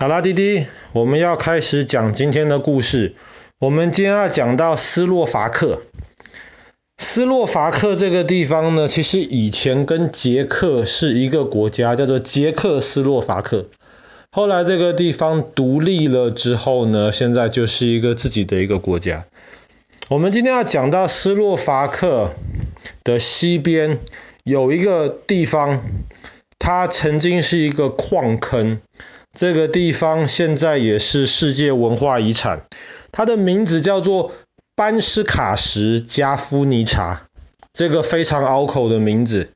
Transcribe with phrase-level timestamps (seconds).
[0.00, 3.14] 好啦，滴滴，我们要开始讲今天的故事。
[3.58, 5.82] 我们今天要讲到斯洛伐克。
[6.96, 13.68] 斯洛伐克这个地方呢，其实以前跟捷克是一个国家，叫做捷克斯洛伐克。
[14.30, 19.26] 后来这个地方独立了之后呢，现在就是一个自己的一个国家。
[20.08, 22.30] 我们今天要讲到斯洛伐克
[23.04, 23.98] 的西边
[24.44, 25.82] 有一个地方，
[26.58, 28.80] 它曾经是一个矿坑。
[29.32, 32.66] 这个地方现在也是世界文化遗产，
[33.12, 34.32] 它的名字叫做
[34.74, 37.28] 班斯卡什加夫尼察，
[37.72, 39.52] 这个非常拗口的名字。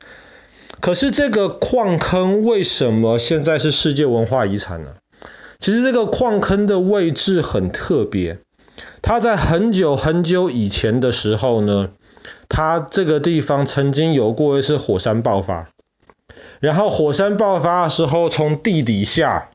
[0.81, 4.95] 可是这个矿坑为什么现在是世界文化遗产呢？
[5.59, 8.39] 其实这个矿坑的位置很特别，
[9.03, 11.91] 它在很久很久以前的时候呢，
[12.49, 15.69] 它这个地方曾经有过一次火山爆发，
[16.61, 19.51] 然后火山爆发的时候从地底下。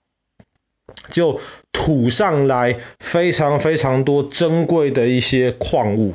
[1.09, 1.39] 就
[1.71, 6.13] 吐上来非常非常多珍贵的一些矿物，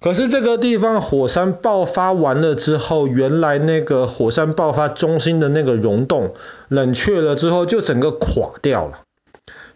[0.00, 6.34] 可是这个地方火山爆发完了之后，原来那个火山爆发中心的那个溶洞
[6.68, 9.00] 冷却了之后，就整个垮掉了。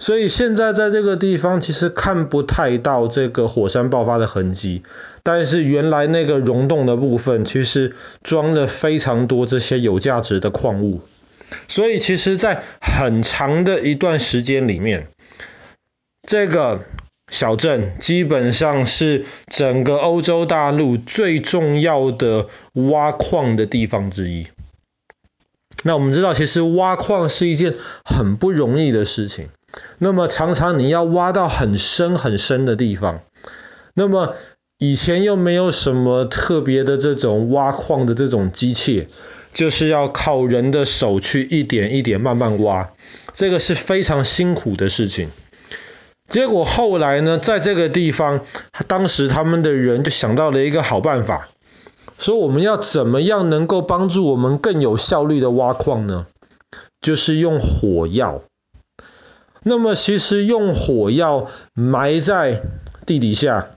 [0.00, 4.84] 所以现在在这个地方其实看不太到这个火山爆发的痕迹，
[5.24, 11.00] 但是原来那个溶洞的部分其实装了非常多这些有价值的矿物。
[11.66, 15.08] 所以其实，在很长的一段时间里面，
[16.26, 16.84] 这个
[17.30, 24.46] 小镇基本上是整个欧洲大陆最重要的挖矿的地方之一。
[25.84, 29.48] 那我们知道，其实挖矿是一件很不容易的事情。
[29.98, 33.20] 那么常常你要挖到很深很深的地方，
[33.94, 34.34] 那么
[34.78, 39.08] 以前又没有什么特别的这种挖矿的这种机械。
[39.58, 42.90] 就是要靠人的手去一点一点慢慢挖，
[43.32, 45.30] 这个是非常辛苦的事情。
[46.28, 48.42] 结果后来呢，在这个地方，
[48.86, 51.48] 当时他们的人就想到了一个好办法，
[52.20, 56.28] 说我们要怎么样能够帮助我们更有效率的挖矿呢？
[57.00, 58.44] 就是用火药。
[59.64, 62.60] 那么其实用火药埋在
[63.06, 63.70] 地底下。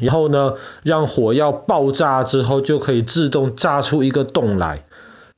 [0.00, 4.84] 然后呢，让火药爆炸之后，就可以自动炸出一个洞来。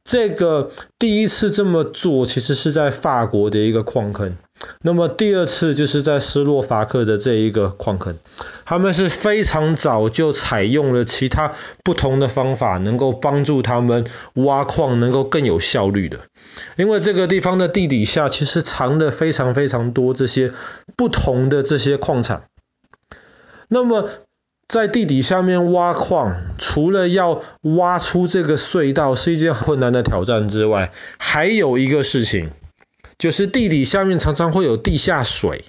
[0.05, 4.37] 这个第一次这么做，其实是在法国的一个矿坑。
[4.81, 8.17] 那么第二次就是在斯洛伐克的这一个矿坑，
[8.65, 11.53] 他们是非常早就采用了其他
[11.83, 16.21] 不同的方法，能够帮助他们挖矿能够更有效率的。
[16.77, 20.53] 因为这个地方的地底下其实藏了非常非常多这些
[20.97, 22.45] 不同的这些矿产。
[23.69, 24.09] 那么
[24.69, 32.51] 在地底下面挖矿，除了要挖出这个隧道是一件困难的挑战之外，还有一个事情，
[33.17, 35.65] 就是地底下面常常会有地下水。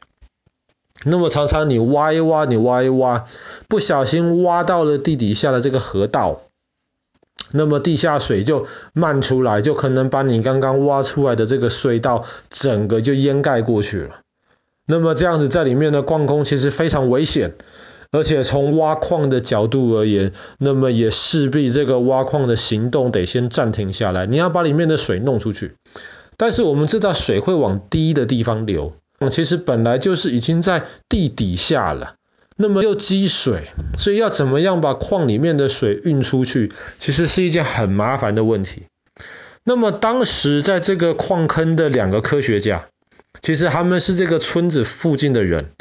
[1.03, 3.25] 那么常常你挖一挖，你挖一挖，
[3.69, 6.41] 不小心挖到了地底下的这个河道，
[7.51, 14.21] 那么地下水就漫出来，就可能把你刚刚挖出来的这个隧道整个就淹盖过去了。
[14.87, 17.53] 那么这样子在里面的矿工其实非常危险。
[18.11, 24.25] 而且从挖矿的角度而言，那么也势必这个挖矿的行动得先暂停下来。
[24.25, 25.75] 你要把里面的水弄出去，
[26.37, 28.93] 但是我们知道水会往低的地方流，
[29.29, 32.15] 其实本来就是已经在地底下了，
[32.55, 33.63] 那么又积水，
[33.97, 38.87] 所以要怎么样把矿里面的水运出去，其实是一件很麻烦的问题。
[39.63, 42.85] 那么当时在这个矿坑的两个科学家，
[43.41, 45.71] 其实他们是这个村子附近的人。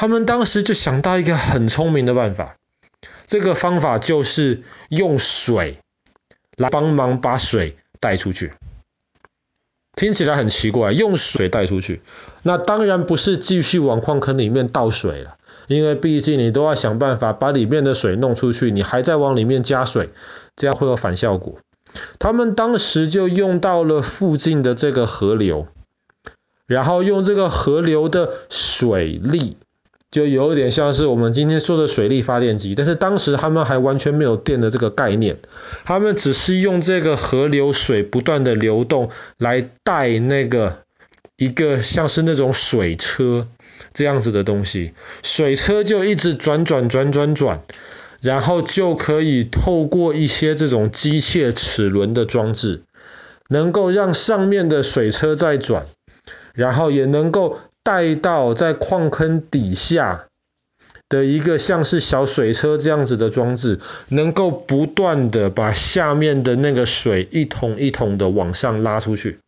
[0.00, 2.54] 他们当时就想到一个很聪明的办法，
[3.26, 5.78] 这个方法就是用水
[6.56, 8.52] 来帮忙把水带出去。
[9.96, 12.00] 听起来很奇怪，用水带出去，
[12.44, 15.36] 那当然不是继续往矿坑里面倒水了，
[15.66, 20.10] 因为毕竟你都要想办法把里面的水弄出去，你还在往里面加水，
[20.54, 21.58] 这样会有反效果。
[22.20, 25.66] 他们当时就用到了附近的这个河流，
[26.68, 29.56] 然后用这个河流的水力。
[30.10, 35.36] 就有点像是我们今天说的水力发电机，但是当时他们还完全没有电的这个概念，
[35.84, 40.78] 他们只是用这个河流水不断的流动来带那个
[41.36, 43.48] 一个像是那种水车
[43.92, 47.60] 这样子的东西，水车就一直转转转转转，
[48.22, 52.84] 然后就可以透过一些这种机械齿轮的装置，
[53.50, 55.84] 能够让上面的水车在转，
[56.54, 57.58] 然后也能够。
[57.88, 60.26] 带到在矿坑底下
[61.08, 63.80] 的一个像是小水车这样子的装置，
[64.10, 69.38] 能够不断的把下面的那个水一桶一桶的往上拉出去。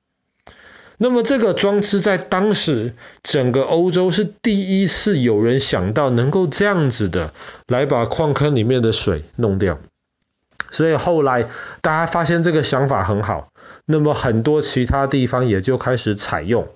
[0.97, 7.35] 那么这个装置在当时整个欧洲是第一次有人想到能够这样子的
[7.67, 9.79] 来把矿坑里面的水弄掉，
[10.71, 11.47] 所以后来
[11.83, 13.49] 大家发现这个想法很好，
[13.85, 16.69] 那么很多其他地方也就开始采用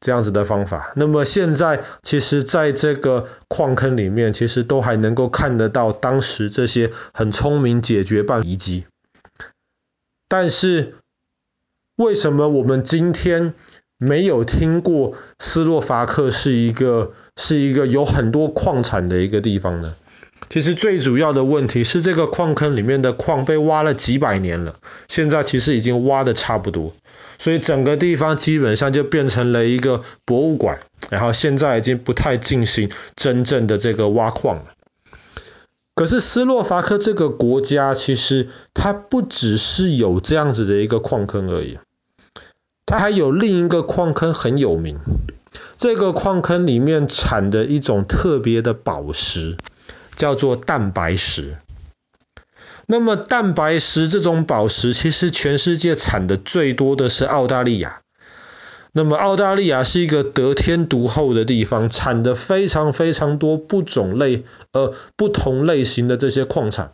[0.00, 0.92] 这样子的方法。
[0.96, 8.86] 那么现在其实在这个矿坑里面，其实都还能够看得到当时这些很聪明解决办法遗迹，
[10.28, 10.94] 但是。
[11.98, 13.54] 为什么我们今天
[13.96, 19.94] 没有听过斯洛伐克是一个是一个有很多矿产的一个地方呢？
[20.50, 24.78] 其实最主要的问题是这个矿坑里面的矿被挖了几百年了，
[25.08, 26.92] 现在其实已经挖的差不多，
[27.38, 30.80] 所以整个地方基本上就变成了一个博物馆，
[31.10, 34.64] 然后现在已经不太进行真正的这个挖矿了。
[35.94, 41.78] 可是斯洛伐克这个国家其实它不只是有这样子的一个矿坑而已。
[42.84, 44.98] 它还有另一个矿坑很有名，
[45.76, 49.56] 这个矿坑里面产的一种特别的宝石，
[50.14, 51.56] 叫做蛋白石。
[52.86, 58.00] 那么蛋白石这种宝石，其实全世界产的最多的是澳大利亚。
[58.92, 66.92] 那么澳大利亚是一个得天独厚的地方，产的非常非常多不种类呃不同类型的这些矿产。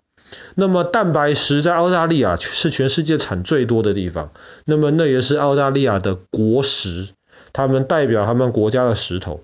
[0.54, 4.32] 那么蛋白石在澳大利亚是全世界产最多的地方，
[4.64, 7.08] 那么那也是澳大利亚的国石，
[7.52, 9.42] 他们代表他们国家的石头。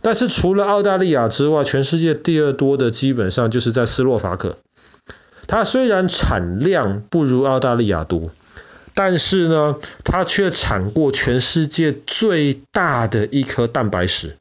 [0.00, 4.56] 但是除了澳大利亚之外，全世界第二多的基本上就是在斯洛伐克。
[5.52, 8.30] 它虽然产量不如澳大利亚多，
[8.94, 14.38] 但是呢，它却产过全世界最大的一颗蛋白石，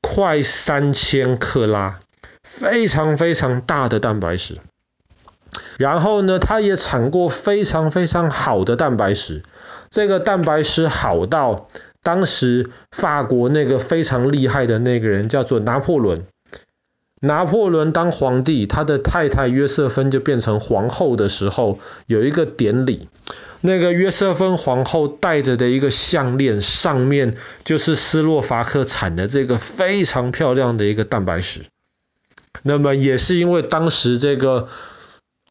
[0.00, 1.98] 快三千克拉，
[2.42, 4.54] 非常非常大的蛋白石。
[5.76, 9.42] 然后呢，它也产过非常非常好的蛋白石。
[9.90, 11.68] 这个蛋白石好到
[12.02, 16.24] 当时法国那个非常厉害的那个人叫做拿破仑。
[17.26, 23.08] 拿破仑当皇帝，他的太太约瑟芬就变成皇后的时候，有一个典礼。
[23.60, 27.34] 那个约瑟芬皇后戴着的一个项链，上面
[27.64, 31.60] 就是斯洛伐克产的这个非常漂亮的一个蛋白石。
[32.62, 34.68] 那么也是因为当时这个。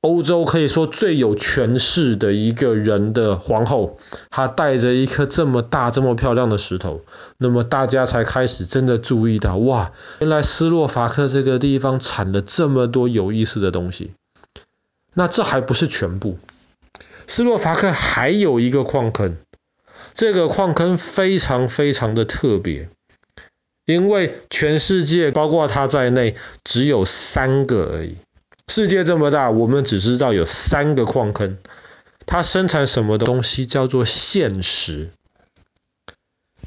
[0.06, 3.98] 欧洲可以说最有权势的一个人的皇后，
[4.30, 7.02] 她带着一颗这么大、这么漂亮的石头，
[7.40, 14.12] 那么大家才开始真的注意到，哇，原来斯洛伐克这个地方产了这么多有意思的东西。
[15.16, 16.38] 那这还不是全部，
[17.26, 19.38] 斯洛伐克还有一个矿坑，
[20.14, 22.90] 这个矿坑非常非常的特别，
[23.88, 28.18] 因为全世界包括它在内只有三个而已。
[28.68, 31.58] 世界这么大，我们只知道有三个矿坑，
[32.26, 35.12] 它生产什么东西叫做现实。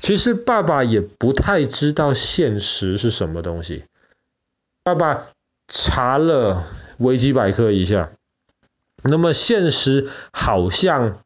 [0.01, 3.85] 其实爸爸也不太知道现实是什么东西。
[4.85, 5.27] 爸爸
[5.67, 6.65] 查了
[6.99, 8.13] 维基百科一下，
[9.03, 11.25] 那么现实好像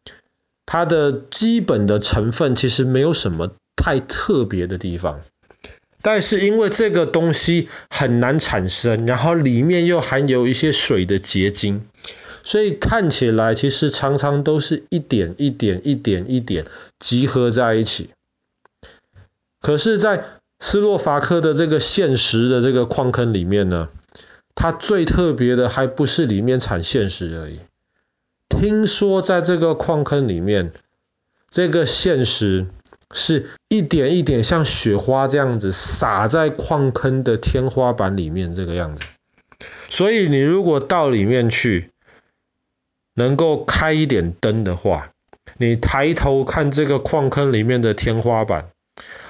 [0.65, 5.21] 它的基本的成分其实没有什么太特别的地方。
[6.03, 11.87] 但是因为这个东西很难产生，然后里面又含有一些水的结晶，
[12.43, 16.67] 所以看起来其实常常都是一点一点一点一点
[16.99, 18.11] 集合在一起。
[19.61, 20.25] 可是，在
[20.59, 23.89] 斯洛伐克的这个现实的这个矿坑里面呢，
[24.57, 27.61] 它最特别的还不是里面产现实而已。
[28.49, 30.73] 听说在这个矿坑里面，
[31.49, 32.67] 这个现实。
[33.15, 39.03] 是一点一点像雪花这样子洒在矿坑的天花板里面，这个样子。
[39.89, 41.89] 所以你如果到里面去，
[43.15, 45.13] 能够开一点灯的话，
[45.57, 48.69] 你抬头看这个矿坑里面的天花板，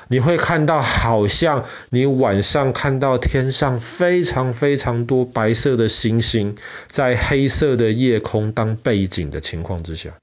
[0.08, 6.56] 你会看到好像你晚上看到天上非常非常多白色的星星，
[6.88, 10.14] 在黑色的夜空当背景的情况之下。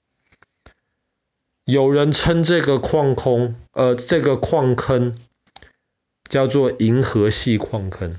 [1.69, 5.13] 有人称这个矿坑，呃，这个矿坑
[6.27, 8.15] 叫做银河系矿坑，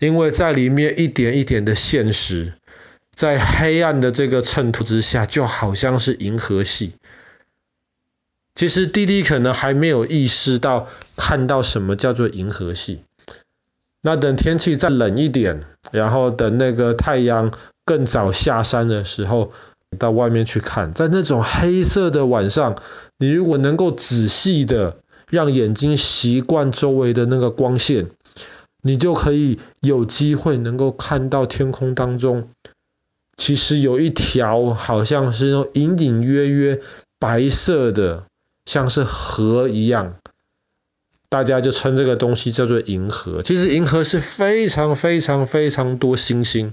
[0.00, 2.54] 因为在里面一点一点的现实，
[3.14, 6.94] 在黑暗的这个衬托之下，就好像是银河系。
[8.52, 13.04] 其实弟弟可能还没有意识到看到什么叫做银河系。
[14.00, 17.52] 那等天气再冷一点，然后等那个太阳
[17.84, 19.52] 更早下山的时候。
[19.98, 22.76] 到外面去看，在那种黑色的晚上，
[23.18, 28.10] 你如果能够仔细的让眼睛习惯周围的那个光线，
[28.82, 32.48] 你就可以有机会能够看到天空当中，
[33.36, 36.80] 其实有一条好像是那种隐隐约约
[37.18, 38.24] 白色的
[38.64, 40.16] 像是河一样，
[41.28, 43.42] 大家就称这个东西叫做银河。
[43.42, 46.72] 其实银河是非常非常非常多星星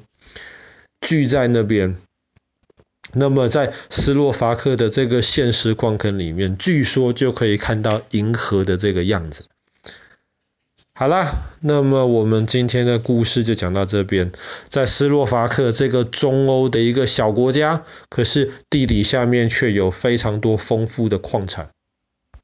[1.01, 1.97] 聚在那边。
[3.13, 9.45] 那么在斯洛伐克的这个现实矿坑里面，据说就可以看到银河的这个样子。
[10.93, 14.31] 好啦，那么我们今天的故事就讲到这边。
[14.67, 21.69] 在斯洛伐克这个中欧的一个小国家，可是地理下面却有非常多丰富的矿产。